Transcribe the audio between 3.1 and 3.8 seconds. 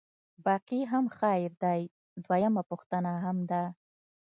هم ده.